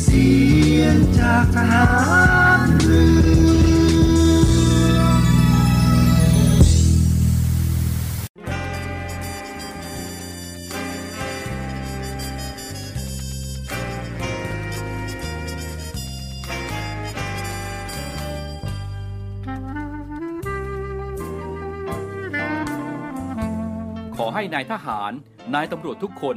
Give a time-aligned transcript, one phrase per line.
[0.00, 0.28] เสี
[0.80, 1.86] ยงจากทหา
[2.58, 3.34] รเรือ
[24.16, 25.12] ขอให้นายทหาร
[25.54, 26.36] นายตำรวจทุกคน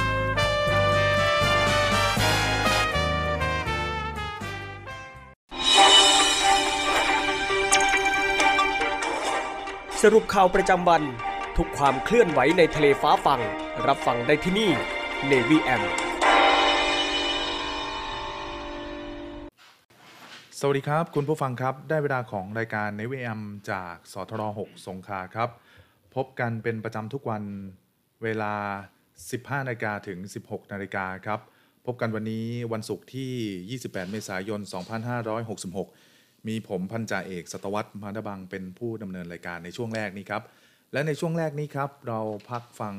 [10.05, 11.03] สรุปข่าวประจำวัน
[11.57, 13.41] ทุกความเคลื่อนไหวในทะเลฟ้าฟัง
[13.87, 14.71] รับฟังได้ที่นี่
[15.29, 15.81] Navy M
[20.59, 23.39] สวัสดีครับ คุณผู้ฟังครับ ได้เวลาของรายการในเวม
[23.71, 25.49] จากสทร6สงขลาครับ
[26.15, 27.43] พบกันเป็นประจำทุกวัน
[28.23, 28.53] เวลา
[29.09, 30.17] 15นาฬิกาถึง
[30.47, 31.39] 16นาฬิกาครับ
[31.85, 34.59] พบกันวันนี้วันศุกร์ที่ 28 เมษายน
[35.61, 36.10] 2566
[36.47, 40.43] มีผมพันจ่าเอกสตวัตมาดบังเป็นผู้ดำเนินรายการในช่วงแรกนี้ครับ
[40.93, 42.19] และในช่วงแรกนี้ครับ เรา
[42.49, 42.93] พักฟัง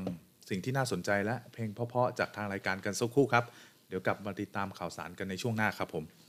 [0.50, 3.44] สิ่งที่น่าสนใจและเพลงเพราะๆจากทางรายการกันสักครู่ครับ
[3.88, 6.04] เดี๋ยวกลับมาติดตามข่าวสารกันในช่วงหน้าครับผม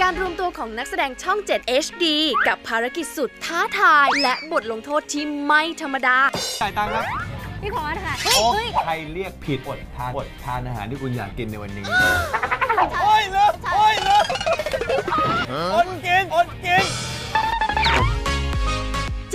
[0.00, 2.04] การรวมตัวของนักแสดงช่อง 7 HD
[2.46, 6.16] กับภารกิจสุดท้าทาย และบทลงโทษที่ไม่ธรรมดา
[6.60, 8.48] จ่ายตังค์ครับำพี่พอสค่ะโอ้
[8.84, 11.84] ใครเรียกผิดอดทานอดทานอาหารที่คุณอยากกินในวันนี้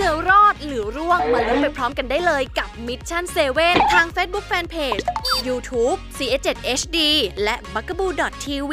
[0.06, 3.24] ะรอดหรือร่วงมาลุ้นไปพร้อมกันได้เลยกับ Mission
[3.58, 5.02] 7 ทาง Facebook Fanpage
[5.46, 6.48] YouTube CS7
[6.80, 6.98] HD
[7.44, 8.72] และ b u g a b o o TV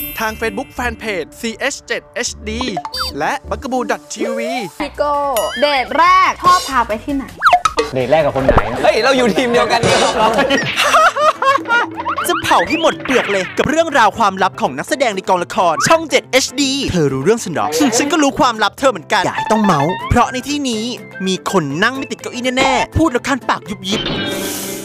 [0.19, 1.91] ทาง Facebook Fanpage CS7
[2.27, 2.49] HD
[3.17, 3.81] และ b u g a b o o
[4.13, 4.39] TV
[4.79, 5.13] พี่โก้
[5.61, 7.25] เดทแรกชอบพาไปที่ไหน
[7.93, 9.97] เดทแรกกับคนไหน เฮ้ย เราอยู่ทีมเดียวกันนี่
[12.27, 16.61] จะเผาให้หมดเปลือกเลยกับเรื่องราวความลับของนักแสดงในกองละคร ช่อง 7 HD
[16.91, 17.67] เธอรู้เรื่องฉันหรอ
[17.97, 20.83] ฉันก็รู้ความลับเธอเหมือนกัน อย่าให้ต้องเมาส์เพราะในที่นี้
[21.27, 24.01] มีคนนั่งไม่ติดเก้าอี้แน่ๆ พูดแล้วคันปากยุบยิบ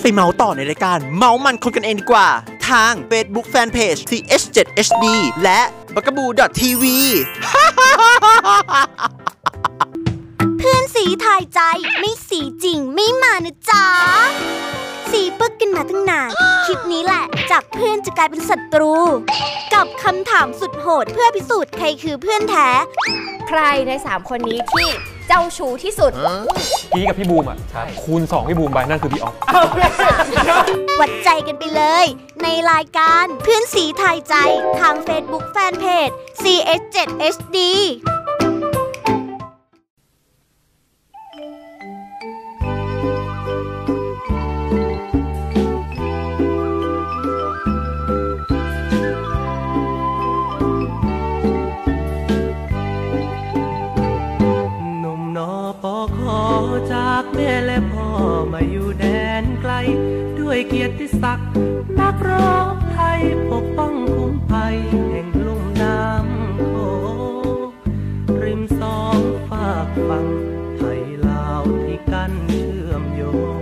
[0.03, 2.27] ไปเมาส์ต่อในรายการ เมาส์มันคนกันเองดีกว่า
[2.71, 5.07] ทาง Facebook Fanpage TH7HD
[5.43, 5.61] และ
[5.95, 6.85] b u g a b o o TV
[10.59, 11.61] เพื่อนสีถ่ายใจ
[11.99, 13.85] ไม่สีจริงไม่มานะจ๊ะ
[15.11, 16.31] สีปึกกันมาตั้งนาน
[16.65, 18.95] คลิปนี้แหละจากเพื่อนจะกลายเป็นศัตรู
[19.75, 22.69] กับคำถามสุดโหดเพื่อพิสูจน์ใครคือเพื่อนแท้
[23.49, 24.89] ใครใน3คนนี้ที่
[25.29, 26.13] เจ้าชู้ที่สุด
[26.95, 27.59] พี่กับพี่บูมอะ
[28.03, 29.35] คูณ 2 พี่บูมไปนั่นคือพี่ออฟ
[31.01, 32.07] วัดใจกันไปเลย
[32.43, 34.35] ในรายการเพื่อนสีถ่ายใจ
[34.81, 37.59] ทาง Facebook Fanpage CS7HD
[60.57, 61.49] วยเกียรติศักดิ์
[62.01, 63.21] นักรอบไทย
[63.51, 64.77] ปกป้องคุ้มภัย
[65.11, 66.77] แห่งลุ่มน้ำโข
[67.63, 67.67] ง
[68.43, 69.19] ริมสอง
[69.49, 70.27] ฝากฝั่ง
[70.77, 73.23] ไทยลาวที่กันเชื่อมโย
[73.59, 73.61] ง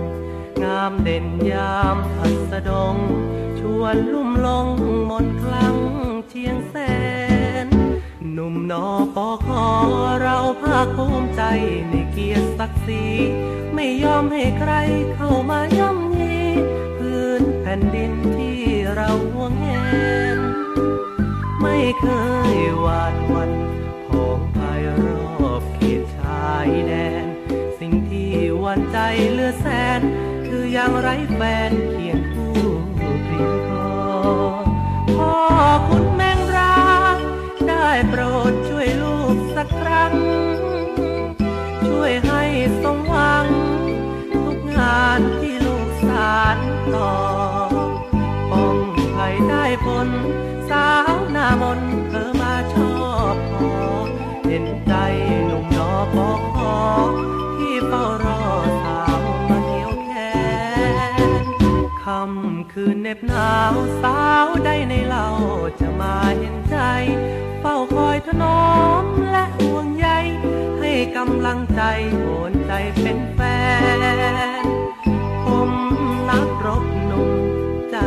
[0.63, 2.95] งามเด่นยามพัสดง
[3.59, 4.67] ชวนลุ่มลง
[5.09, 5.75] มนคลัง
[6.29, 6.75] เชียงแส
[7.65, 7.67] น
[8.31, 9.65] หนุ่มนอปอคอ
[10.21, 11.41] เราภาคภูมิใจ
[11.89, 13.03] ในเกียรติศักดิ์ศรี
[13.73, 14.73] ไม่ยอมให้ใคร
[15.15, 16.04] เข้ามาย่ำ
[17.77, 18.59] นแผ่นดินที่
[18.95, 19.65] เราห่วงแห
[20.35, 20.37] น
[21.61, 22.05] ไม่เค
[22.55, 23.51] ยหวาดวัน
[24.07, 25.01] ผองภายร
[25.51, 26.93] อบเขตชายแด
[27.23, 27.25] น
[27.79, 28.97] สิ่งที่หวันใจ
[29.33, 29.67] เลือแส
[29.99, 30.01] น
[30.47, 52.95] คือยางไร้แฟนเาวหน้ามนเธอมาชอ
[53.33, 53.73] บพอ
[54.47, 54.93] เห็นใจ
[55.45, 56.75] หนุ่มนอปอคอ
[57.57, 58.43] ที่เฝ้ารอ
[58.83, 59.19] สาว
[59.49, 60.09] มาเกี่ยวแข
[61.41, 61.45] น
[62.03, 65.27] คำคืนเหน็บหนาวสาวได้ในเล่า
[65.79, 66.77] จะมาเห็นใจ
[67.59, 68.65] เฝ้าคอยถนอ
[69.03, 70.07] มและห่วงใย
[70.79, 71.81] ให้กำลังใจ
[72.21, 72.71] โอนใจ
[73.01, 73.39] เป็นแฟ
[74.63, 74.65] น
[75.45, 75.71] ผม
[76.29, 77.31] นักรบหนุ่ม
[77.91, 77.97] ใจ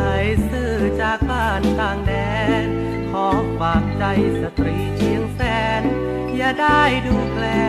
[0.49, 2.18] ซื่อจากบ้านต่างแดน
[4.41, 5.41] สตรีเชียงแส
[5.81, 5.83] น
[6.37, 7.45] อย่าได้ดูแคล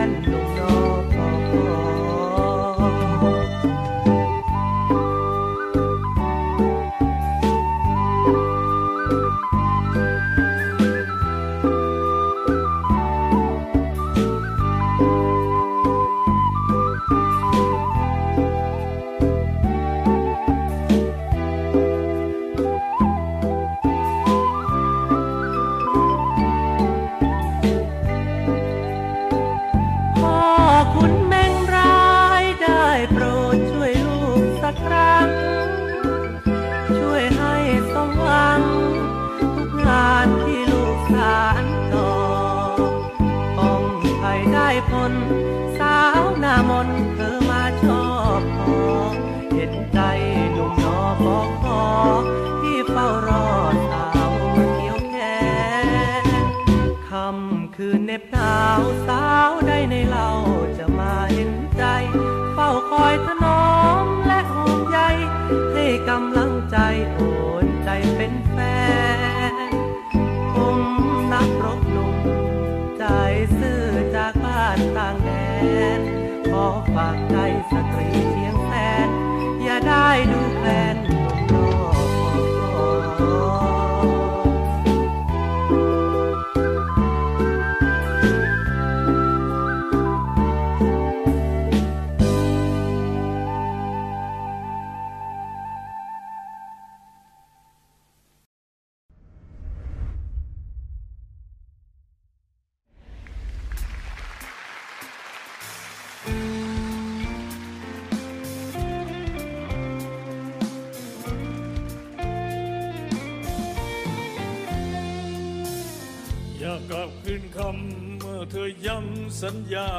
[116.89, 119.91] กลับคืนคำเมื่อเธอย้ำสัญญา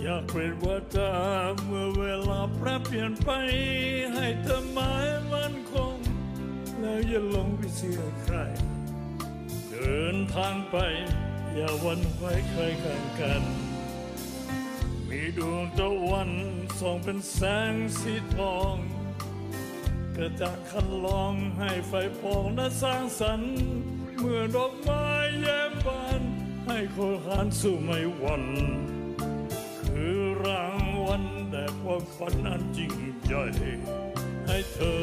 [0.00, 1.12] อยากเป็นว่าจา
[1.64, 3.30] เมื่อเวลาแปรเปลี่ยนไป
[4.14, 5.96] ให้เธอหมายมันคง
[6.78, 8.36] แล้วอย่าลงไปเชื่อใคร
[9.70, 10.76] เดินทางไป
[11.54, 13.42] อย่าวันไหวใครข้างกัน
[15.08, 16.30] มีดวงตะวัน
[16.78, 17.40] ส่องเป็นแส
[17.72, 18.76] งสีทอง
[20.16, 21.92] กระจ่างคันลองให้ไฟ
[22.22, 23.54] ปองและสร้างสรรค์
[24.24, 25.06] เมื่อดอกไม้
[25.40, 26.22] แย้มบาน
[26.66, 28.44] ให้คนหานสู่ไม่หวัน
[29.88, 32.92] คือรางวัลแต่ความฝันอันจริง
[33.24, 33.44] ใหญ่
[34.46, 35.02] ให้เธอ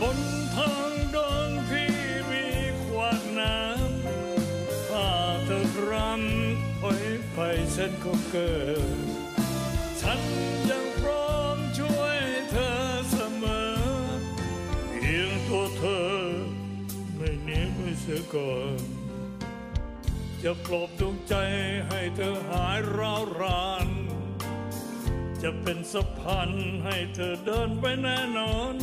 [0.00, 0.18] บน
[0.56, 1.92] ทางเดินที่
[2.30, 2.44] มี
[2.84, 5.08] ขวากน้ำถ้า
[5.44, 5.60] เธอ
[5.90, 7.38] รำถอยไป
[7.72, 8.52] เส้นก็เกิ
[9.15, 9.15] ด
[15.48, 16.08] ตัวเธอ
[17.16, 18.78] ไม่หนีไม่เสียก่อน
[20.42, 21.34] จะปลอบดวงใจ
[21.88, 23.88] ให้เธอหายร้าวราน
[25.42, 26.50] จะเป็นสะพาน
[26.84, 28.74] ให้เธอเดินไปแน่นอน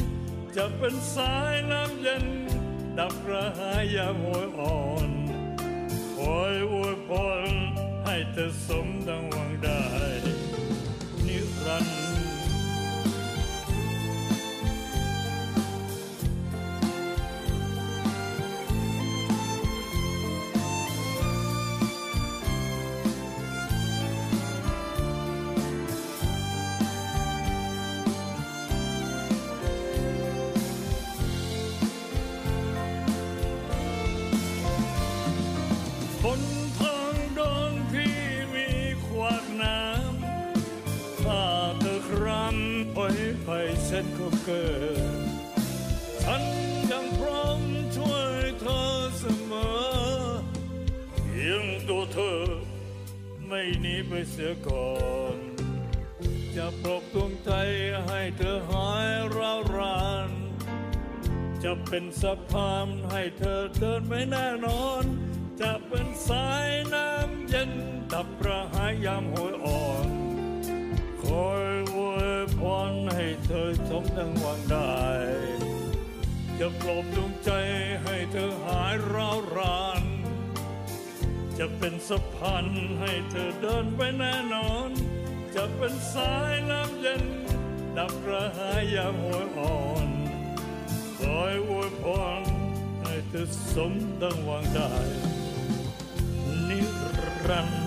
[0.58, 2.26] จะเป็นสายน้ำเย็น
[2.98, 5.10] ดับกระหายยามโหยอ่อน
[6.16, 7.10] คอยอวยพ
[7.48, 7.52] ร
[8.06, 9.84] ให้เธอสมดังหวังได้
[11.26, 12.13] นิรันดร์
[61.96, 65.04] เป็นสะพานให้เธอเดินไม่แน่นอน
[65.62, 67.72] จะเป็นสายน้ำเย็น
[68.14, 70.08] ดับกระหายยามโหยอ่อน
[71.24, 72.60] คอยอวยพ
[72.90, 75.04] รให้เธอสมดังหวังได้
[76.60, 77.52] จะปลอบดวงใจ
[78.04, 80.04] ให้เธอหายร้าวราน
[81.58, 82.66] จะเป็นสะพาน
[83.00, 84.90] ให้เธอเดินไปแน่นอน
[85.56, 87.24] จะเป็นสายน้ำเย็น
[87.98, 89.43] ดับกระหายยามโหย
[93.44, 93.52] ให้
[97.46, 97.83] เธอ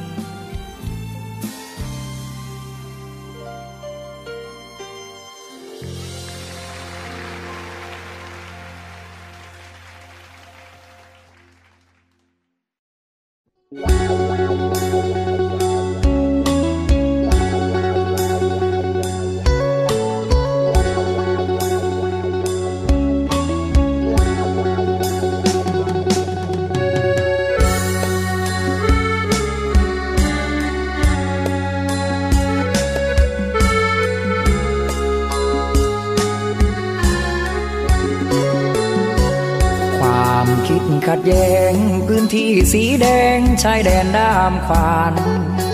[43.69, 45.13] ชายแดนด้ามขวาน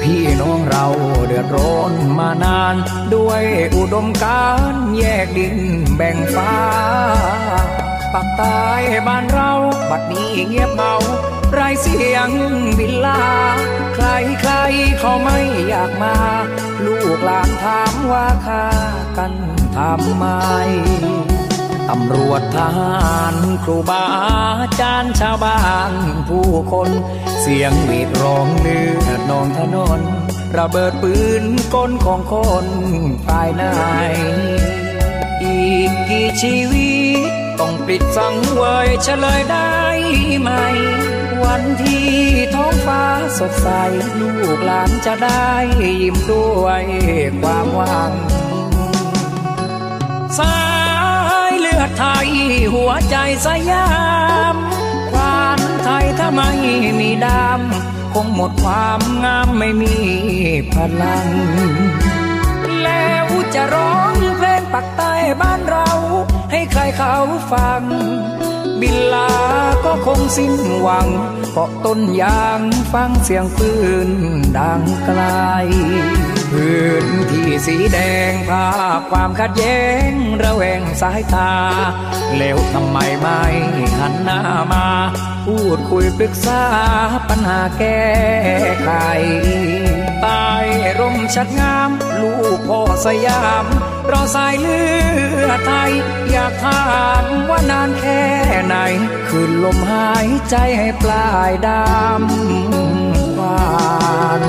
[0.02, 0.86] พี่น้องเรา
[1.26, 2.74] เดือดร้อนมานาน
[3.14, 3.42] ด้วย
[3.76, 5.56] อุดมการแยกดิน
[5.96, 6.54] แบ่งฟ้า
[8.12, 8.62] ปักใต้
[9.06, 9.52] บ้านเรา
[9.90, 10.94] บัดนี้เงียบเบา
[11.52, 12.30] ไรเสียง
[12.78, 13.22] วิลลา
[13.94, 14.06] ใคร
[14.40, 14.52] ใคร
[14.98, 16.16] เขาไม่อยากมา
[16.84, 18.66] ลูกหลานถามว่าค่า
[19.18, 19.32] กัน
[19.76, 20.24] ทำไม
[21.88, 22.96] ตำรวจทหา
[23.34, 24.04] รครูบา
[24.60, 25.92] อาจารย์ชาวบ้าน
[26.28, 26.90] ผู้คน
[27.44, 30.00] เสียงหวีดร้องเลือดนองถนน
[30.58, 31.44] ระเบิดปืน
[31.74, 32.34] ก้นของค
[32.64, 32.66] น
[33.26, 33.64] ภายใน
[35.42, 36.92] อีกกี่ชีวิ
[37.28, 37.30] ต
[37.60, 39.76] ต้องปิดสังเวยเฉลยได้
[40.40, 40.50] ไหม
[41.44, 42.10] วันที่
[42.54, 43.04] ท้องฟ้า
[43.38, 43.68] สดใส
[44.20, 46.84] ลูกหลานจะได้ยิ้มด้วย
[47.40, 48.12] ความหวัง
[50.38, 50.58] สา
[51.50, 52.28] ยเลือดไทย
[52.74, 53.88] หัวใจสยา
[54.54, 54.56] ม
[56.18, 56.50] ถ้าไม่
[57.00, 59.94] มีดำคงหมดความงามไม่มี
[60.72, 61.28] พลัง
[62.82, 65.88] แล้วจะร้องเพลงปักใต้บ้านเรา
[66.52, 67.16] ให้ใครเขา
[67.52, 67.82] ฟัง
[68.80, 69.32] บินลา
[69.84, 71.08] ก็คงสิ้นหวัง
[71.52, 72.60] เกาะต้นยาง
[72.92, 73.70] ฟังเสียงปื
[74.08, 74.10] น
[74.58, 75.20] ดังไกล
[76.52, 77.98] พื้นที่สีแด
[78.30, 78.68] งภา
[78.98, 80.10] พความขัดแย้ง
[80.42, 81.52] ระแวงสายตา
[82.38, 83.42] แล้วทำไมไม่
[83.98, 84.40] หันหน้า
[84.72, 84.86] มา
[85.46, 86.64] พูดคุยปรึกษา
[87.28, 88.04] ปัญหาแก้
[88.82, 88.90] ไข
[90.22, 90.46] ใต้
[90.98, 91.90] ร่มชัดงาม
[92.20, 93.64] ลูกพ่อสยาม
[94.10, 94.82] รอสายเลื
[95.46, 95.92] อดไทย
[96.30, 96.84] อยากถา
[97.22, 98.22] มว่านานแค่
[98.64, 98.76] ไหน
[99.28, 103.62] คืนลมหายใจให้ปลายดำวา
[104.40, 104.42] น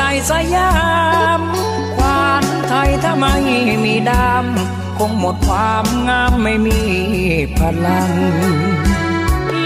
[0.00, 0.72] ใจสยา
[1.38, 1.40] ม
[1.96, 3.34] ควานไทยถ้าไม่
[3.84, 6.80] มีดำคงหมดความงามไม่มี
[7.56, 8.12] พลัง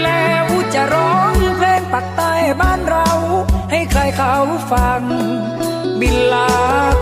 [0.03, 3.09] แล้วจะร้องเพลงปักใต้บ้านเรา
[3.71, 4.35] ให้ใครเขา
[4.71, 5.01] ฟัง
[5.99, 6.51] บินลา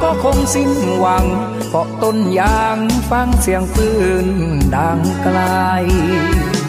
[0.01, 1.25] ก็คงสิ้นหวัง
[1.69, 2.77] เกาะต้นยาง
[3.11, 3.89] ฟังเสียงปื
[4.25, 4.27] น
[4.75, 5.39] ดังไกล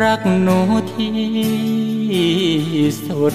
[0.00, 0.58] รักหนู
[0.92, 1.18] ที่
[3.06, 3.34] สุด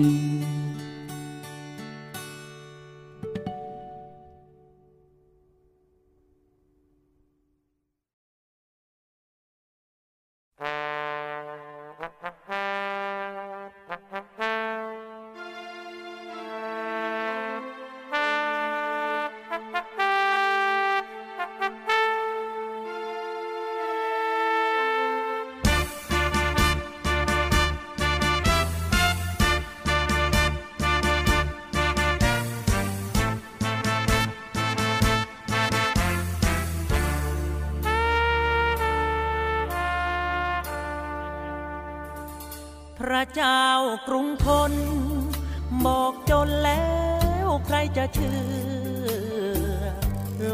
[43.35, 43.69] เจ้า
[44.07, 44.73] กรุงทน
[45.85, 46.91] บอกจนแล้
[47.45, 48.39] วใครจะเชื่
[49.79, 49.83] อ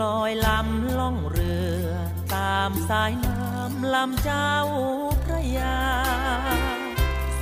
[0.02, 1.88] ลอยลำล่องเรือ
[2.36, 4.54] ตามสายน้ำลำเจ้า
[5.24, 5.80] พระยา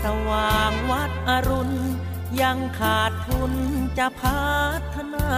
[0.03, 1.75] สว่างวัดอรุณ
[2.41, 3.53] ยังขาดทุน
[3.97, 4.49] จะพั
[4.95, 5.29] ฒนา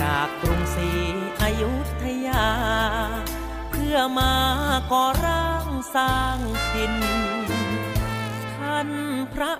[0.00, 0.90] จากกรุงศรี
[1.42, 2.48] อยุธยา
[3.70, 4.34] เพื่อมา
[4.92, 6.38] ก่อร่างสร้าง
[6.72, 6.94] ถิ่น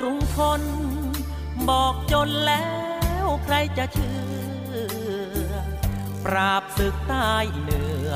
[0.04, 0.62] รุงทน
[1.68, 2.68] บอกจนแล้
[3.24, 4.18] วใครจะเชื่
[5.50, 5.52] อ
[6.24, 8.10] ปราบศึกใต้เหนือ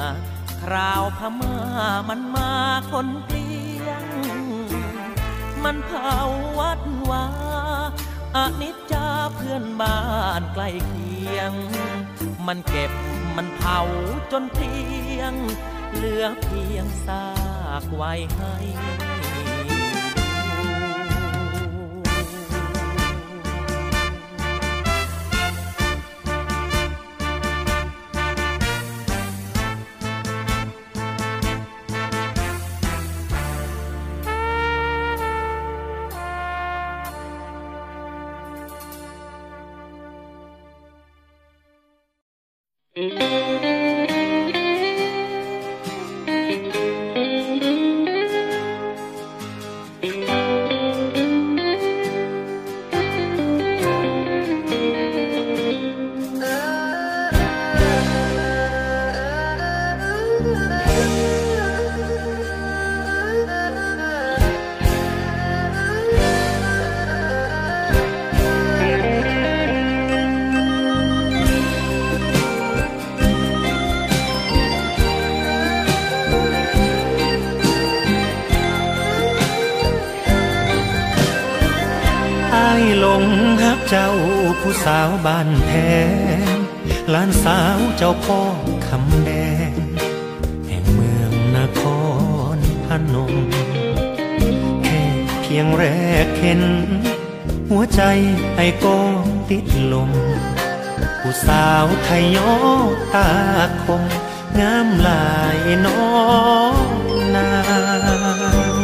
[0.62, 1.58] คราวพม่า
[2.08, 2.52] มันมา
[2.90, 4.04] คนเกลี้ยง
[5.64, 6.16] มันเผา
[6.58, 7.26] วัดวา
[8.36, 10.00] อนิจจาเพื่อนบ้า
[10.40, 11.52] นใกล้เคียง
[12.46, 12.92] มันเก็บ
[13.36, 13.80] มันเผา
[14.32, 14.74] จนเพี
[15.18, 15.32] ยง
[15.94, 17.26] เหลือเพียงซา
[17.82, 18.54] กไว้ให้
[88.06, 88.42] จ้าพ่อ
[88.88, 89.30] คำแด
[89.70, 89.72] ง
[90.66, 91.82] แห่งเมืองนค
[92.56, 93.34] รพนม
[94.84, 95.02] แค่
[95.40, 95.84] เพียงแร
[96.24, 96.62] กเห็น
[97.70, 98.02] หัวใจ
[98.56, 98.98] ไอ้ก็
[99.50, 100.10] ติดลม
[101.20, 102.52] ผู้สาวไทยยอ
[103.14, 103.30] ตา
[103.84, 104.02] คม
[104.60, 106.06] งามหลายน้อ
[106.74, 106.86] ง
[107.34, 107.48] นา
[108.72, 108.76] ง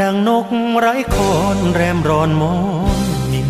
[0.00, 2.54] ดังนกไร้คอนแรมรอนมอ
[2.98, 3.00] น
[3.32, 3.48] มิน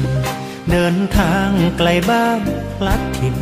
[0.70, 2.40] เดินทางไกลบ้าน
[2.86, 3.38] ลัดถิ่น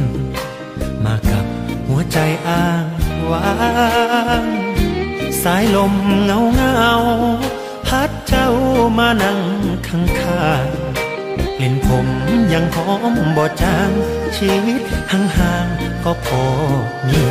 [1.05, 1.45] มากับ
[1.87, 2.87] หัวใจอ้าง
[3.31, 3.51] ว้า
[4.43, 4.45] ง
[5.43, 6.95] สายลมเงาเงา
[7.87, 8.49] พัดเจ้า
[8.99, 9.41] มานั่ง
[9.87, 10.69] ข้างข้าง
[11.59, 12.07] กลิ่นผม
[12.53, 13.91] ยังหอมบ่จาง
[14.37, 16.45] ชีวิตห่างๆก็พอ
[17.09, 17.25] มี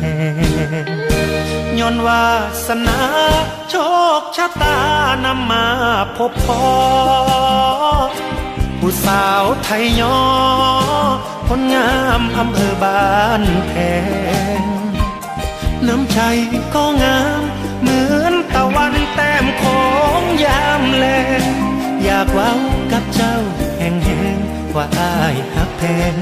[0.00, 0.04] แห
[0.84, 0.88] ง
[1.78, 2.24] ย้อนวา
[2.66, 3.00] สนา
[3.70, 3.74] โช
[4.20, 4.78] คชะตา
[5.24, 5.66] นำมา
[6.16, 6.62] พบพอ
[8.78, 10.18] ผู้สาวไทยยอ
[11.48, 13.72] คนงามอำเภอบ้านแพ
[14.60, 14.62] ง
[15.86, 16.20] น้ำใจ
[16.74, 17.42] ก็งาม
[17.80, 19.86] เหมือนตะวันแต้มขอ
[20.18, 21.06] งยามแล
[21.40, 21.42] ง
[22.04, 22.52] อยากเว้า
[22.92, 23.36] กับเจ้า
[23.78, 24.36] แห่งแห่ง
[24.74, 25.82] ว่าอายหักแพ
[26.12, 26.14] ง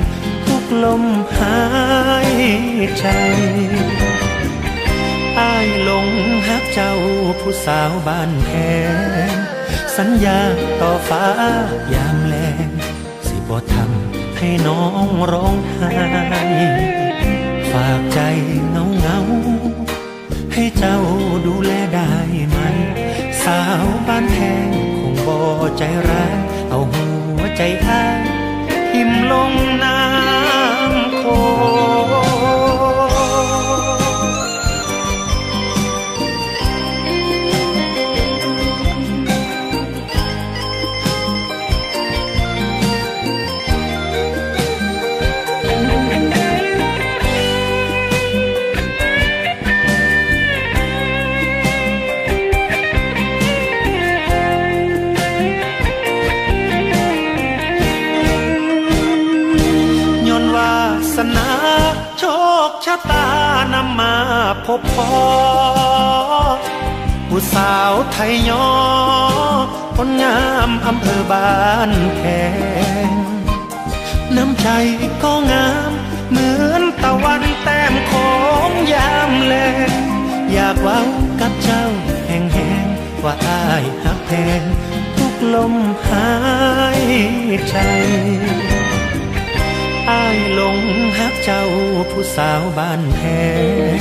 [0.46, 1.04] ทุกลม
[1.38, 1.58] หา
[2.28, 2.32] ย
[2.98, 3.06] ใจ
[5.40, 6.08] อายหลง
[6.48, 6.94] ฮักเจ้า
[7.40, 8.50] ผู้สาวบ้านแพ
[9.32, 9.34] ง
[9.96, 10.40] สัญญา
[10.80, 11.26] ต่อฟ้า
[11.94, 12.35] ยามแล
[14.38, 15.90] ให้น้องร้องไห้
[17.72, 18.20] ฝากใจ
[18.70, 19.18] เงาเงา
[20.52, 20.98] ให้เจ้า
[21.46, 22.12] ดูแลได้
[22.48, 22.58] ไหม
[23.42, 24.68] สาวบ้านแพง
[24.98, 25.38] คงบ่
[25.78, 26.36] ใจร้าย
[26.68, 27.06] เอาหั
[27.38, 28.20] วใจอ้าย
[28.90, 29.52] ทิมลง
[29.84, 72.22] น้ำโคามอำเภอบ้านแพ
[73.08, 73.10] ง
[74.36, 74.68] น้ำใจ
[75.22, 75.92] ก็งาม
[76.30, 78.34] เหมือนตะวันแต้มขอ
[78.68, 79.54] งยามแล
[79.88, 79.90] ง
[80.52, 81.00] อยากว้า
[81.40, 81.84] กับเจ้า
[82.28, 82.86] แห่งแหง
[83.24, 84.62] ว่าอายหักแพง
[85.16, 85.74] ทุกลม
[86.08, 86.30] หา
[87.00, 87.02] ย
[87.68, 87.76] ใจ
[90.10, 90.78] อายหลง
[91.18, 91.64] ฮักเจ้า
[92.10, 93.20] ผู้สาวบ้านแพ
[93.98, 94.00] ง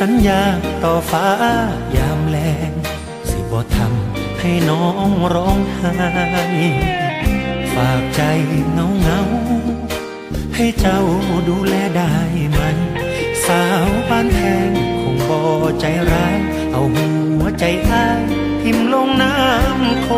[0.00, 0.42] สัญญา
[0.82, 1.28] ต่อฟ้า
[1.96, 2.67] ยามแลงสิบ่ทำ
[4.40, 5.94] ให้น้องร้องไห้
[7.74, 8.22] ฝากใจ
[8.72, 9.20] เงาเงา
[10.54, 11.00] ให้เจ้า
[11.48, 12.14] ดูแลได้
[12.50, 12.60] ไหม
[13.46, 14.70] สาวบ้านแพง
[15.00, 15.40] คงบ่
[15.80, 16.36] ใจร้าย
[16.72, 17.08] เอาหั
[17.40, 18.22] วใจอ้าย
[18.62, 20.08] ทิมลงน้ำโค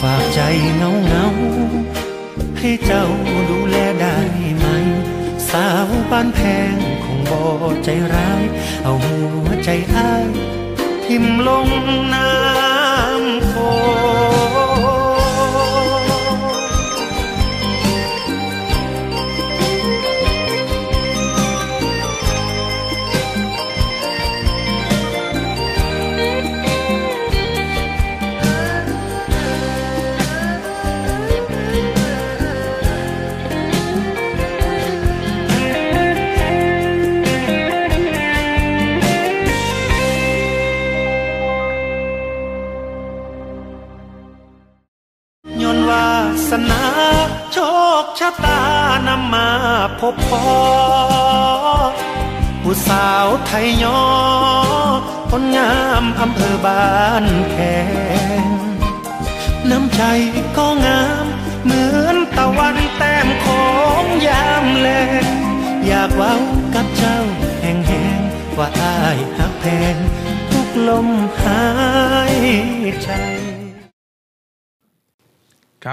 [0.00, 0.40] ฝากใจ
[0.76, 1.26] เงาเงา
[2.58, 3.06] ให้เจ้า
[3.50, 4.18] ดูแลได้
[4.58, 4.66] ไหม
[5.50, 6.40] สาวบ้านแพ
[6.72, 7.42] งคงบ่
[7.84, 8.42] ใจร้าย
[8.84, 10.26] เอาหัวใจอ้าย
[11.14, 11.68] ทิมลง
[12.14, 13.52] น้ำโค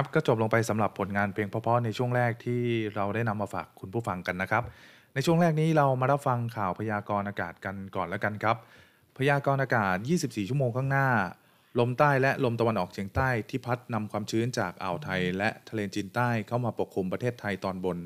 [0.02, 2.62] ครับ ก็จบลงไปสำหรับผลงานเพลงเพราะๆในช่วงแรกที่
[2.96, 4.64] เราได้นำมาฝากคุณผู้ฟังกันนะครับ
[5.14, 8.58] ในช่วงแรกนี้เรามารับฟังข่าวพยากรณ์อากาศกันก่อนแล้วกันครับ
[9.18, 11.08] พยากรณ์อากาศ 24 ชั่วโมงข้างหน้า
[11.80, 17.98] ลมใต้และลมตะวันออกเฉียงใต้ที่พัดนำความชื้นจากอ่าวไทย และทะเลจีนใต้เข้ามาปกคลุมประเทศไทยตอนบน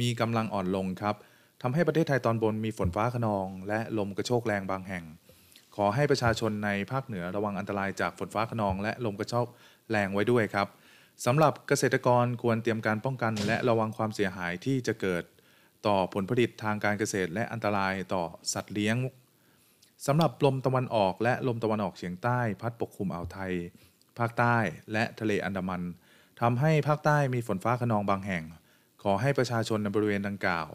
[0.00, 1.14] มีกำลังอ่อนลงครับ
[1.62, 5.04] ทำให้ประเทศไทยตอนบนมีฝนฟ้าขนอง และลมกระโชกแรงบางแห่ง
[5.76, 9.46] ขอให้ประชาชนในภาคเหนือระวังอันตรายจากฝนฟ้าขนอง และลมกระโชก
[9.90, 10.68] แรงไว้ด้วยครับ
[11.24, 15.24] สำหรับเกษตรกรควรเตรียมการป้องกัน และระวังความเสียหายที่จะเกิด
[15.86, 18.96] ต่อผลผลิตทางการเกษตร และอันตรายต่อสัตว์เลี้ยง
[20.06, 23.52] สำหรับลมตะวันออกและลมตะวันออกเฉียงใต้ พัดปกคลุมอ่าวไทย
[24.18, 24.56] ภาคใต้
[24.92, 25.82] และทะเลอันดามัน
[26.40, 28.44] ทำให้ภาคใต้มีฝนฟ้าขนองบางแห่ง
[29.02, 30.66] ขอให้ประชาชนในบริเวณดังกล่าว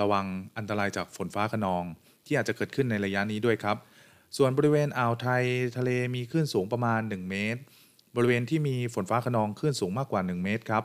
[0.00, 0.26] ระวัง
[0.56, 1.84] อันตรายจากฝนฟ้าขนอง
[2.26, 3.76] ที่อาจจะเกิดขึ้นในระยะนี้ด้วยครับ
[4.36, 5.44] ส่วนบริเวณอ่าวไทย
[5.78, 7.60] ทะเลมีคลื่นสูงประมาณ 1 เมตร
[8.16, 10.84] บริเวณที่มีฝนฟ้าขนองคลื่นสูงมากกว่า 1 เมตรครับ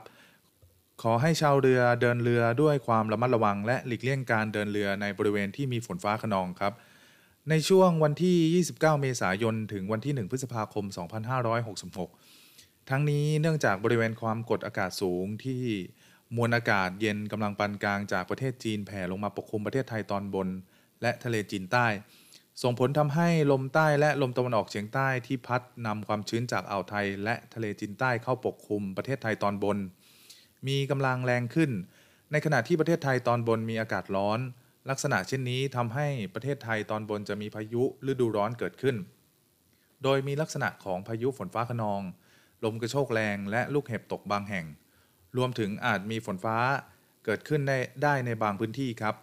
[1.01, 6.73] ขอให้ชาวเรือเดินเรือด้วยความระมัดระวัง และหลีกเลี่ยงการเดินเรือในบริเวณที่มีฝนฟ้าขนองครับ
[7.49, 10.85] ในช่วงวันที่ 29 เมษายน ถึงวันที่ 1 พฤษภาคม
[12.07, 15.61] 2566 ทั้งนี้เนื่องจากบริเวณความกดอากาศสูงที่
[16.35, 20.47] มวลอากาศเย็นกำลังปานกลางจากประเทศจีนแผ่ลงมาปกคลุมประเทศไทยตอนบน
[21.01, 21.87] และทะเลจีนใต้
[22.63, 29.77] ส่งผลทำให้ลมใต้และลมตะวันออกเฉียงใต้ที่พัดนำความชื้นจากอ่าวไทย และทะเลจีนใต้เข้าปกคลุมประเทศไทยตอนบน
[30.67, 31.71] มีกำลังแรงขึ้น
[32.31, 34.39] ในขณะที่ประเทศไทยตอนบนมีอากาศร้อน
[34.89, 38.95] ลักษณะเช่นนี้ทำให้ประเทศไทยตอนบนจะมีพายุฤดูร้อนเกิดขึ้น
[40.03, 42.01] โดยมีลักษณะของพายุฝนฟ้าขนอง
[42.63, 44.65] ลมกระโชกแรงและลูกเห็บตกบางแห่ง
[45.37, 46.57] รวมถึงอาจมีฝนฟ้า
[47.25, 47.61] เกิดขึ้น
[48.03, 49.15] ได้ในบางพื้นที่ครับ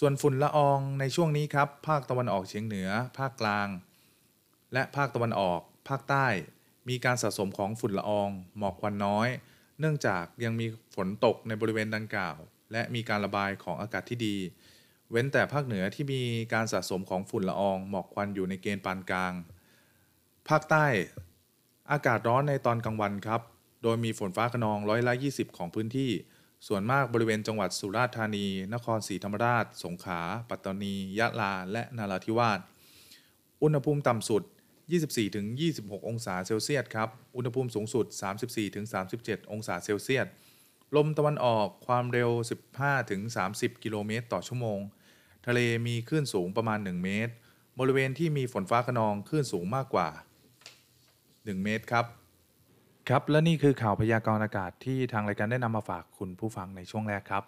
[0.00, 3.68] ส่วนฝุ่นละอองในช่วงนี้ครับ ภาคตะวันออกเฉียงเหนือ ภาคกลาง
[4.72, 6.26] และภาคตะวันออก ภาคใต้
[6.88, 8.28] มีการสะสมของฝุ่นละออง
[8.58, 9.28] หมอกควันน้อย
[9.80, 12.36] เนื่องจากยังมีฝนตกในบริเวณดังกล่าว
[12.72, 14.36] และมีการระบายของอากาศที่ดี
[15.10, 19.32] เว้นแต่ภาคเหนือที่มีการสะสมของฝุ่นละออง หมอกควันอยู่ในเกณฑ์ปานกลาง
[20.48, 20.86] ภาคใต้
[21.92, 23.40] อากาศร้อนในตอนกลางวันครับ
[23.82, 26.10] โดยมีฝนฟ้าขนองร้อยละ 20 ของพื้นที่
[26.68, 32.60] ส่วนมากบริเวณจังหวัดสุราษฎร์ธานี นครศรีธรรมราช สงขลา ปัตตานี ยะลา และนาราธิวาส
[33.62, 34.42] อุณหภูมิต่ำสุด
[35.24, 38.06] 24-26 องศาเซลเซียสครับ อุณหภูมิสูงสุด
[38.78, 40.26] 34-37 องศาเซลเซียส
[40.96, 42.30] ลมตะวันออกความเร็ว
[43.06, 44.78] 15-30 กิโลเมตรต่อชั่วโมง
[45.46, 47.32] ทะเลมีคลื่นสูงประมาณ 1 เมตร
[47.78, 50.08] บริเวณที่มีฝนฟ้าขนองคลื่นสูงมากกว่า
[50.84, 52.06] 1 เมตรครับ
[53.08, 57.44] ครับ และนี่คือข่าวพยากรณ์อากาศที่ทางรายการได้นำมาฝากคุณผู้ฟังในช่วงแรกครับ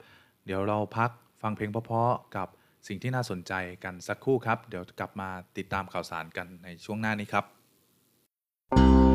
[0.47, 1.11] เดี๋ยวเราพัก
[1.43, 2.49] ฟังเพลงเพราะๆกับ
[2.89, 3.53] สิ่งที่น่าสนใจ
[3.85, 9.06] กันสักครู่ครับ เดี๋ยวกลับมาติดตามข่าวสารกันในช่วงหน้านี้ครับ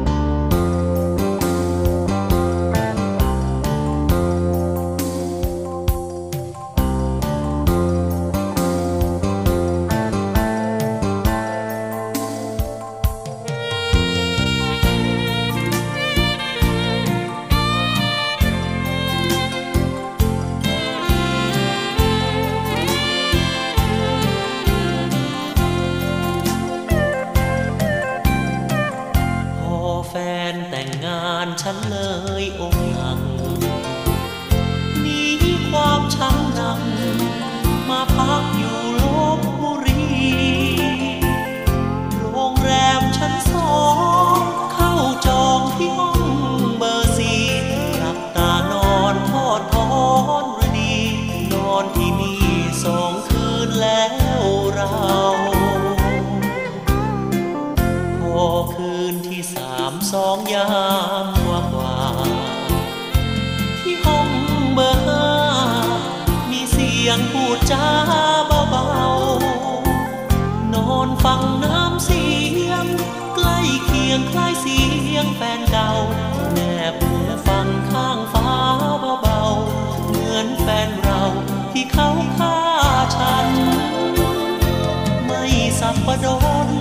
[86.07, 86.27] ประด
[86.65, 86.80] น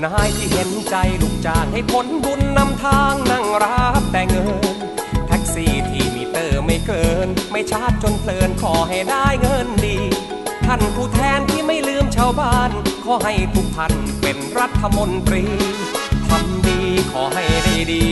[0.00, 4.48] านายที่เห็นใจลูกจ้างให้ผลบุญนำทางนั่งรับแต่เงิน
[5.26, 9.98] แท็กซี่ที่มีเตอร์ไม่เกิน ไม่ชาร์จจนเพลินขอให้ได้เงินดี
[10.66, 12.70] ท่านผู้แทนที่ไม่ลืมชาวบ้าน
[13.04, 15.44] ขอให้ทุกท่านเป็นรัฐมนตรี
[16.28, 16.80] ทำดี
[17.12, 18.04] ขอให้ได้ดี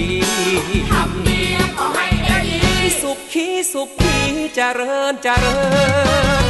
[0.92, 1.40] ทำดี
[1.78, 4.16] ขอให้ได้ดี สุขขีสุขขี
[4.54, 5.58] เจริญเจริ
[6.42, 6.44] ญ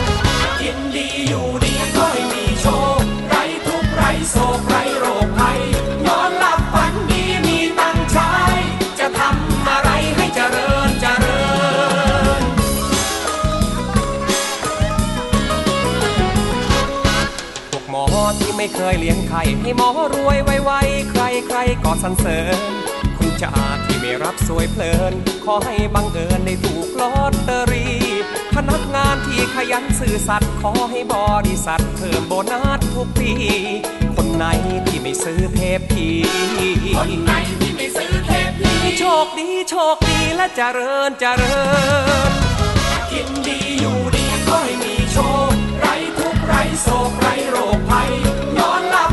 [0.61, 2.67] กินดีอยู่ดีก็ไม่มีโช
[3.01, 3.08] ค
[3.99, 5.61] ไรโศกไรโรคภัย
[6.07, 8.33] นอนหลับฝันดีมีตังใช้
[8.99, 11.43] จะทำอะไรให้เจริญเจริ
[12.41, 12.43] ญ
[17.71, 18.05] พวกหมอ
[18.39, 22.59] ที่ไม่เคยเลี้ยงไข่ให้หมอรวยไวๆใครใครๆก็สรรเสริญ
[23.39, 25.13] คุณจ่าที่ไม่รับสวยเพลิน
[25.45, 27.97] ขอให้บังเอิญได้ถูกลอตเตอรี่
[28.55, 31.17] พนักงานที่ขยันซื่อสัตย์ขอให้บ
[31.47, 33.33] ริษัทเพิ่มโบนัสทุกปี
[34.17, 34.45] คนไหน
[34.87, 36.09] ที่ไม่ซื้อเทปพี
[36.99, 41.59] คนไหนที่ไม่ซื้อเทปพีโชคดีโชคดีและเจริญเจริ
[42.29, 42.31] ญ
[43.11, 45.19] กินดีอยู่ดีก็ไม่มีโช
[45.51, 45.87] ค ไร
[46.19, 48.11] ทุกไรโศกไรโรคภัย
[48.59, 49.13] นอนหลับ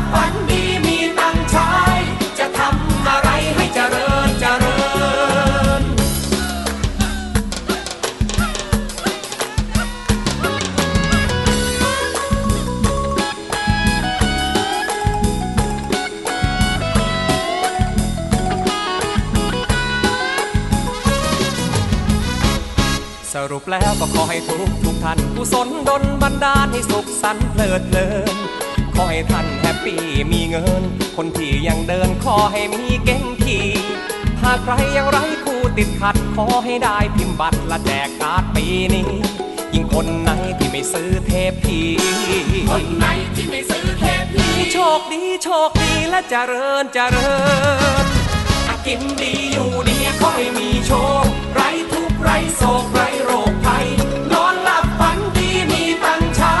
[23.52, 28.36] สรุปแล้วก็ขอให้ทุกทุกท่านกุศลดลบันดาลให้สุขสันต์เพลิดเพลิน
[28.94, 30.02] ขอให้ท่าน happy
[30.32, 30.82] มีเงิน
[31.16, 33.66] คนที่ยังเดินขอให้มีเก๋งขี่
[34.42, 39.10] หากใครยังไร้คู่ติดขัดขอให้ได้พิมพ์บัตรและแจกการ์ดปีนี้
[39.74, 41.80] ยิ่งคนไหนที่ไม่ซื้อเทปผี
[42.70, 47.30] คนไหนที่ไม่ซื้อเทปผีโชคดีโชคดีและเจริญเจริ
[48.04, 48.06] ญ
[48.86, 50.92] กินดีอยู่ดีก็ไม่มีโช
[51.22, 51.24] ค
[51.54, 53.86] ไร้ทุก ไร้โศกไร้โรคภัย
[54.32, 56.56] นอนหลับฝันดีมีตังค์ใช้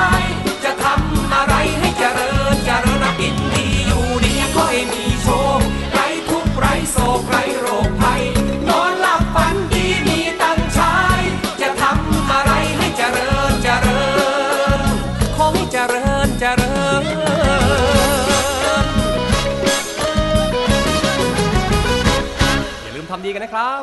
[0.64, 5.60] จะทำอะไรให้เจริญเจริญนะกินดีอยู่ดีก็ไม่มีโชค
[5.92, 8.22] ไร้ทุกข์ไร้โศกไร้โรคภัย
[8.68, 10.94] นอนหลับฝันดีมีตังค์ใช้
[11.60, 14.04] จะทำอะไรให้เจริญเจริ
[14.78, 14.80] ญ
[15.36, 17.02] ขอให้เจริญเจริญ
[22.82, 23.82] อย่าลืมทำดีกันนะครับ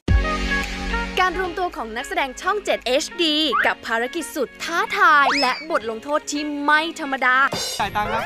[1.21, 3.23] การรวมตัวของนักแสดงช่อง 7 HD
[3.65, 7.35] กับภารกิจสุดท้าทาย และบทลงโทษที่ไม่ธรรมดา
[7.79, 8.23] จ่ายตังค์ครับ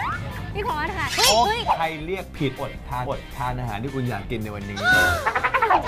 [0.54, 4.78] พี่พอสค่ะโอ๊ะใครเรียกผิดอดทานอดทานอาหารที่คุณอยากกินในวันนี้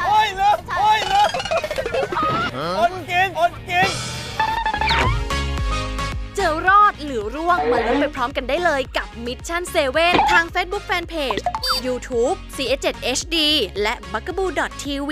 [0.06, 1.30] โอ้ยเลิกโอ้ยเลิก
[2.80, 3.90] อดกินอดกิน
[6.36, 9.62] เจอรอดหรือร่วงมาลุ้นไปพร้อมกันได้เลยกับ Mission
[9.98, 11.42] 7 ทาง Facebook Fanpage
[11.86, 13.36] YouTube CS7HD
[13.82, 15.12] และ b u g a b o o TV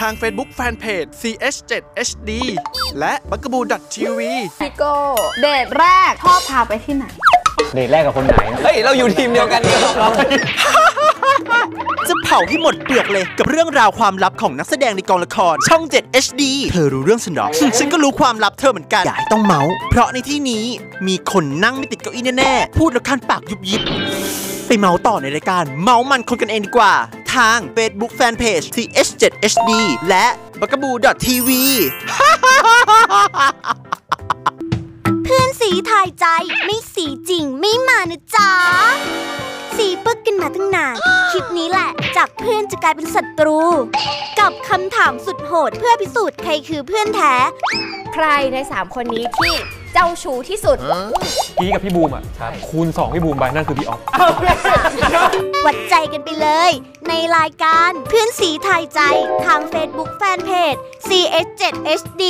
[0.00, 2.30] ทาง Facebook Fanpage CH7HD
[2.98, 3.62] และ b u g a b o o
[3.94, 4.20] TV
[4.60, 4.94] พี่โก้
[5.40, 7.04] เดทแรกชอบพาไปที่ไหน
[7.74, 9.76] เดทแรกกับคนไหน เฮ้ย เราอยู่ทีมเดียวกันนี่
[12.08, 17.46] จะเผาให้หมดเปลือกเลยกับเรื่องราวความลับของนักแสดงในกองละคร ช่อง 7 HD เธอรู้เรื่องฉันหรอ
[17.78, 20.64] ฉันก็รู้ความลับเธอเหมือนกัน อย่าให้ต้องเมาส์เพราะในที่นี้
[21.06, 23.82] มีคนนั่งไม่ติดเก้าอี้แน่ๆ พูดแล้วคันปากยุบยิบ
[24.66, 26.92] ไปเมาส์ต่อในรายการ เมาส์มันคนกันเองดีกว่า
[27.36, 29.70] ทาง Facebook Fanpage CH7HD
[30.08, 30.26] และ
[30.60, 31.48] b a g a b o o TV
[35.24, 36.26] เพื่อนสีทายใจ
[36.64, 38.50] ไม่สีจริงไม่มานะจ๊ะ
[39.76, 40.96] สีปึกกันมาตั้งนาน
[41.30, 43.60] คลิปนี้แหละ จากเพื่อนจะกลายเป็นศัตรู
[44.40, 47.34] กับคำถามสุดโหดเพื่อพิสูจน์ใครคือเพื่อนแท้
[48.14, 49.54] ใครใน 3 คนนี้ที่
[49.92, 50.78] เจ้าชู้ที่สุด
[51.58, 52.22] พี่กับพี่บูมอะ
[52.68, 54.00] คูณ 2 พี่บูมไปนั่นคือพี่ออฟ
[55.66, 56.70] วัดใจกันไปเลย
[57.08, 59.00] ในรายการเพื่อนสีทายใจ
[59.44, 62.22] ทาง Facebook Fanpage CS7HD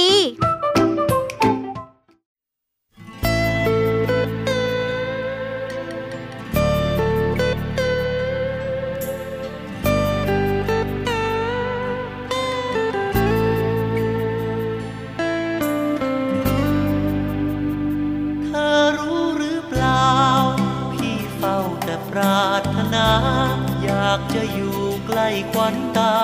[23.82, 26.16] อยากจะอยู่ใกล้ควันตา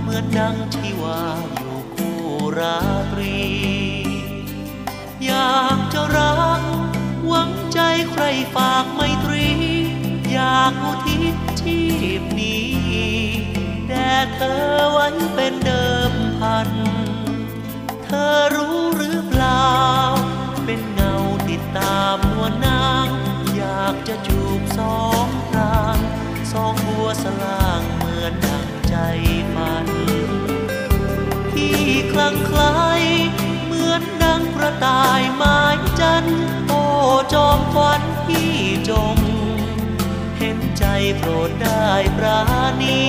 [0.00, 1.22] เหมือนดังที่ว่า
[1.54, 2.20] อยู่คู่
[2.58, 2.78] รา
[3.12, 3.40] ตรี
[5.24, 6.62] อยากจะรัก
[7.26, 8.24] หวังใจใคร
[8.54, 9.48] ฝากไมตรี
[10.32, 11.80] อยากอุทิศชี
[12.20, 12.68] พนี้
[13.88, 16.68] แด่เธอไว้เป็นเดิมพัน
[18.04, 19.70] เธอรู้หรือเปล่า
[20.64, 21.14] เป็นเงา
[21.48, 23.06] ติดตามนวลนาง
[23.56, 25.26] อยากจะจูบสอง
[26.64, 28.96] องบัวสลางเหมือนดังใจ
[29.54, 29.86] ฝัน
[31.52, 31.78] ที่
[32.12, 32.74] คลั่งไคล้
[33.64, 35.60] เหมือนดังกระต่ายไม้
[36.00, 36.82] จันทร์โอ้
[37.32, 38.54] จอมควันพี่
[38.90, 39.16] จง
[40.38, 40.84] เห็นใจ
[41.18, 42.40] โปรดได้ปรา
[42.82, 43.02] ณี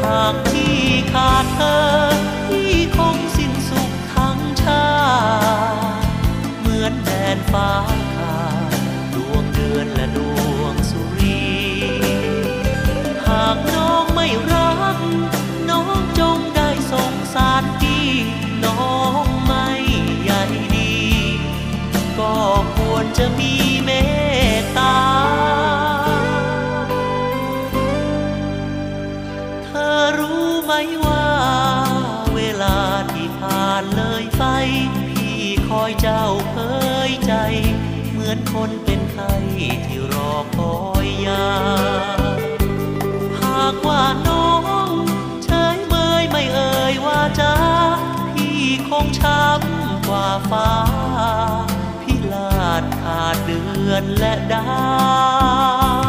[0.00, 0.78] หากพี่
[1.12, 1.78] ขาดเธอ
[2.48, 4.86] พี่คงสิ้นสุขทั้งชา
[6.60, 7.70] เหมือนแดนฟ้า
[8.14, 8.38] ขา
[8.70, 8.72] ด
[9.14, 14.98] ดวงเดือนและดวงากน้องไม่รัก
[15.68, 18.08] น้องจงได้สงสารพี่
[18.64, 18.90] น้อ
[19.24, 19.68] งไม่
[20.24, 20.32] ใย
[20.76, 20.96] ดี
[22.18, 22.36] ก็
[22.76, 23.90] ควรจะมีเม
[24.58, 24.98] ตตา
[29.64, 30.72] เธอรู้ไหม
[31.06, 31.26] ว่า
[32.34, 32.78] เวลา
[33.12, 34.44] ที่ผ่านเลยไป
[35.10, 36.56] พี่คอยเจ้าเผ
[37.08, 37.34] ยใจ
[38.10, 39.32] เหมือนคนเป็นไข้
[39.86, 40.74] ที่รอคอ
[41.04, 42.15] ยยา
[43.86, 44.50] ว่าน้อ
[44.90, 44.90] ง
[45.44, 47.54] เฉยเมยไม่เอ่ยว่าจ้า
[48.34, 50.70] พี่คงช้ำกว่าฟ้า
[52.02, 54.66] พี่ลาดขาดเดือนและดา
[56.04, 56.05] ว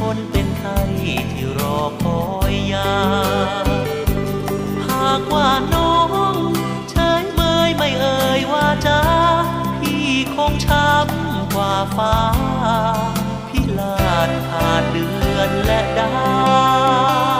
[0.00, 0.78] คนเป็นไข้
[1.32, 2.20] ที่รอคอ
[2.52, 2.92] ยยา
[4.88, 5.96] หากว่าน้อ
[6.34, 6.36] ง
[6.90, 9.00] เฉยเมยไม่เอ่ยว่าจ้า
[9.80, 12.16] พี่คงช้ำกว่าฟ้า
[13.48, 16.12] พี่ลาดขาดเดือนและดา
[17.38, 17.39] ว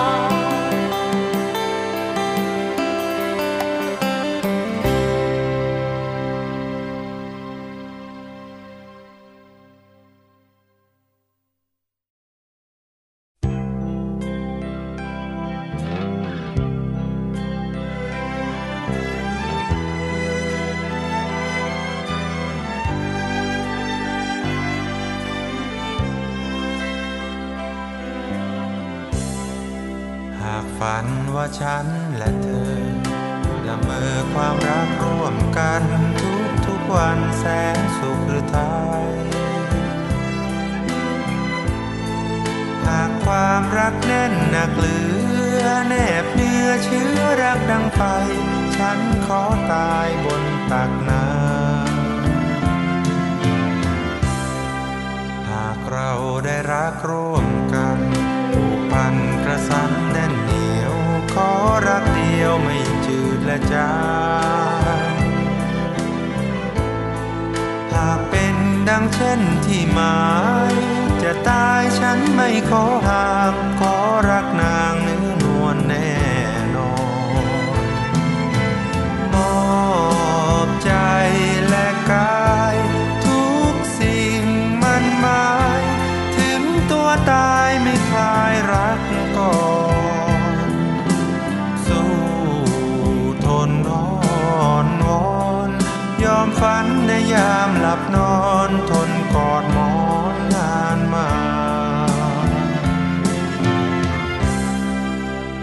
[96.61, 98.39] ฝันในยามหลับนอ
[98.69, 99.93] นทนกอดหมอ
[100.35, 101.29] นนานมา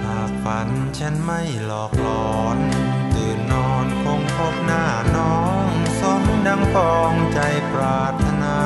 [0.04, 0.70] หากฝัน
[1.00, 2.58] ฉันไม่หลอกหลอน
[3.14, 4.86] ตื่นนอนคงพบหน้า
[5.16, 5.40] น้อ
[5.70, 7.40] งสมดังปองใจ
[7.72, 8.60] ปรารถนา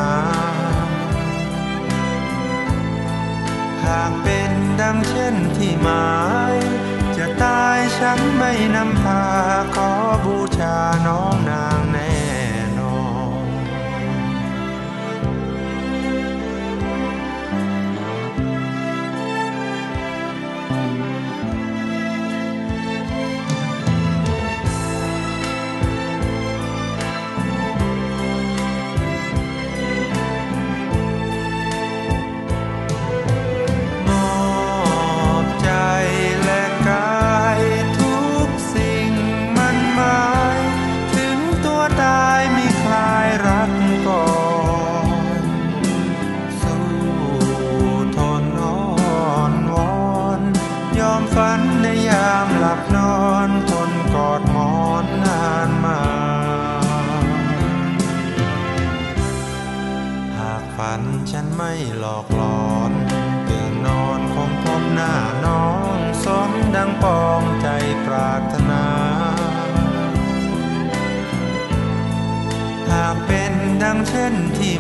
[3.86, 4.52] หากเป็น
[4.82, 6.12] ดังเช่นที่หมา
[6.54, 6.56] ย
[7.18, 9.24] จะตายฉันไม่นำพา
[9.76, 9.90] ขอ
[10.26, 10.76] บูชา
[11.08, 11.81] น้องนาง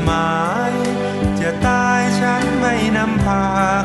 [0.05, 0.31] หมา
[0.71, 0.73] ย
[1.39, 3.43] จะตายฉันไม่นำพา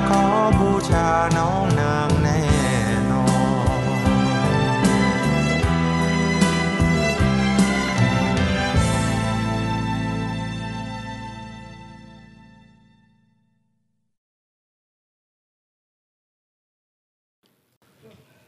[0.08, 0.24] ขอ
[0.58, 2.40] บูชาน้องนางแน่
[3.10, 3.36] นอน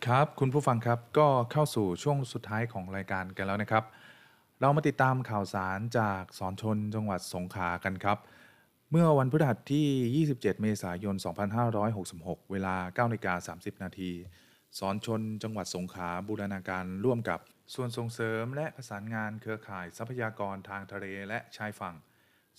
[0.07, 3.85] ครับคุณผู้ฟังครับก็เข้าสู่ช่วงสุดท้ายของรายการกันแล้วนะครับ
[4.61, 8.19] เรามาติดตามข่าวสารจากสอนชนจังหวัดสงขลากันครับ
[8.91, 11.15] เมื่อวันพฤหัสที่ 27 เมษายน
[11.83, 14.13] 2566 เวลา9นาฬิกา30 นาที
[14.79, 17.41] สอนชนจังหวัดสงขลาบูรณาการร่วมกับ
[17.75, 21.97] ส่วนส่งเสริมและประสานงานเครือข่ายทรัพยากรทางทะเลและชายฝั่ง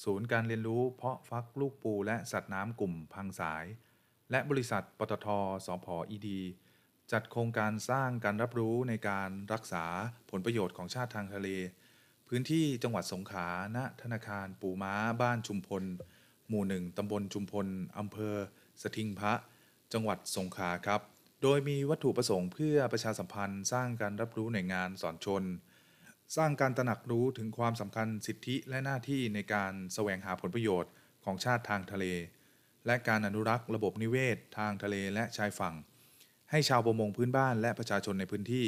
[0.04, 3.66] ศูนย์การเรียนรู้เพาะฟักลูกปูและสัตว์น้ำกลุ่มพังสาย
[4.32, 5.28] และบริษัทปตท
[5.66, 6.42] สพอีดี
[7.12, 9.86] จัดโครงการสร้างการรับรู้ในการรักษา
[10.32, 11.50] ผลประโยชน์ของชาติทางทะเล
[12.32, 15.84] พื้นที่จังหวัดสงขลาณธนาคารปูม้าบ้านชุมพล
[16.50, 17.68] หมู่หนึ่งตำบลจุมพล
[17.98, 18.36] อำเภอ
[18.82, 19.34] สทิงพระ
[19.94, 21.02] จังหวัดสงขลาครับ
[21.42, 25.44] โดยมีวัตถุประสงค์เพื่อประชาสัมพันธ์ สร้างการรับรู้ในงานสอนชน
[26.36, 30.92] สร้างการตระหนักรู้ถึงความสำคัญสิทธิและหน้าที่ในการแสวงหาผลประโยชน์
[31.26, 32.06] ของชาติทางทะเล
[32.86, 35.76] และการอนุรักษ์ระบบนิเวศ ทางทะเลและชายฝั่ง
[36.52, 38.68] ให้ชาวประมงพื้นบ้านและประชาชนในพื้นที่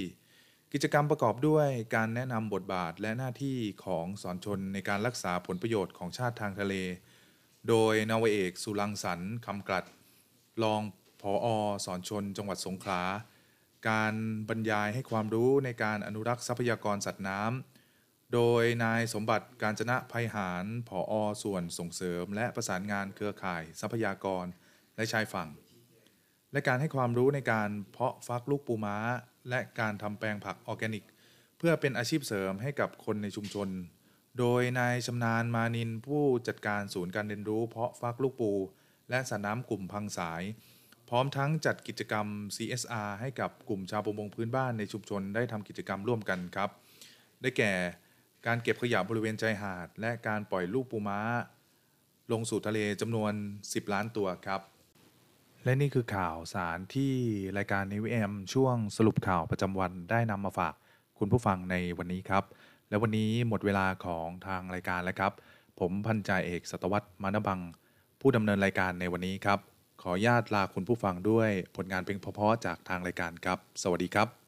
[0.74, 6.76] กิจกรรมประกอบด้วยการแนะนำบทบาทและหน้าที่ของสอนชนในการรักษาผลประโยชน์ของชาติทางทะเล
[7.68, 9.86] โดยนาวเอกสุรังสรรค์คำกลัด
[10.64, 10.82] รอง
[11.22, 11.48] ผออ
[11.86, 13.02] สอนชน จังหวัดสงขลา
[13.90, 14.14] การ
[14.50, 21.14] บรรยายให้ความรู้ในการอนุรักษ์ทรัพยากรสัตว์น้ำ โดยนายสมบัติการจนะภัยหารผออ
[21.44, 24.46] ส่วนส่งเสริม และประสานงานเครือข่ายทรัพยากร
[24.96, 25.50] และชายฝั่ง
[26.52, 28.98] และการให้ความรู้ในการเพาะฟักลูกปูม้า
[29.50, 31.06] และการทำแปลงผักออร์แกนิก
[31.58, 33.70] เพื่อเป็นอาชีพเสริมให้กับคนในชุมชน
[34.40, 38.52] โดยนายชำนาญมานินผู้จัดการศูนย์การเรียนรู้ เพาะฟักลูกปู
[39.10, 40.44] และสัตว์น้ำกลุ่มพังสาย
[41.10, 46.70] พร้อมทั้งจัดกิจกรรม CSR ให้กับกลุ่มชาวประมงพื้นบ้านในชุมชนได้ทำกิจกรรมร่วมกันครับ
[47.42, 47.74] ได้แก่
[48.46, 51.20] การเก็บขยะบริเวณชายหาด และการปล่อยลูกปูม้า
[52.32, 53.34] ลงสู่ทะเลจำนวน
[53.64, 54.62] 10 ล้านตัวครับ
[55.64, 57.14] และนี่คือข่าวสารที่
[57.58, 60.74] รายการนิวเอ็มช่วงสรุปข่าวประจำวันได้นำมาฝาก
[61.20, 62.44] คุณผู้ฟังในวันนี้ครับ
[62.90, 65.32] และวันนี้หมดเวลาของทางรายการแล้วครับ
[65.80, 67.60] ผมพันจ่าเอกสตวัตมานบัง
[68.22, 69.60] ผู้ดำเนินรายการในวันนี้ครับ
[70.02, 74.41] ขออนุญาตลาคุณผู้ฟังด้วยผลงานเพลงเพราะๆจากทางรายการครับ สวัสดีครับ